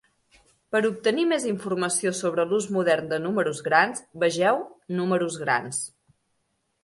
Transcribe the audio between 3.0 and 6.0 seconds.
de números grans, vegeu Números grans.